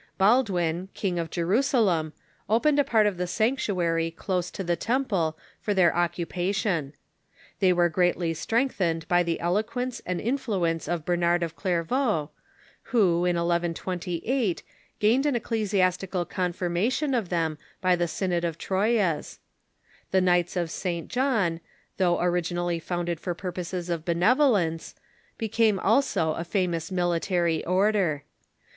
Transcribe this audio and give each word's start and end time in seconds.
Baldwin, 0.17 0.89
King 0.95 1.19
of 1.19 1.29
Jerusalem, 1.29 2.13
opened 2.49 2.79
a 2.79 2.83
part 2.83 3.05
of 3.05 3.17
the 3.17 3.27
sanctuary 3.27 4.09
close 4.09 4.49
to 4.49 4.63
the 4.63 4.75
temple 4.75 5.37
for 5.59 5.75
their 5.75 5.91
occupa 5.91 6.55
tion. 6.55 6.93
They 7.59 7.71
were 7.71 7.87
greatly 7.87 8.33
strengthened 8.33 9.07
by 9.07 9.21
the 9.21 9.39
eloquence 9.39 10.01
and 10.03 10.19
influence 10.19 10.87
of 10.87 11.05
Bernard 11.05 11.43
of 11.43 11.55
Clairvaux, 11.55 12.31
who, 12.85 13.25
in 13.25 13.35
1128, 13.35 14.63
gained 14.97 15.27
an 15.27 15.35
ecclesiastical 15.35 16.25
confirmation 16.25 17.13
of 17.13 17.29
them 17.29 17.59
by 17.79 17.95
the 17.95 18.05
Sj'nod 18.05 18.43
of 18.43 18.57
Troyes. 18.57 19.37
The 20.09 20.19
Knights 20.19 20.55
of 20.57 20.71
St. 20.71 21.09
John, 21.09 21.59
though 21.97 22.19
originally 22.19 22.79
founded 22.79 23.19
for 23.19 23.35
pur 23.35 23.51
poses 23.51 23.87
of 23.87 24.03
benevolence, 24.03 24.95
became 25.37 25.77
also 25.79 26.33
a 26.33 26.43
famous 26.43 26.91
military 26.91 27.63
order. 27.65 28.23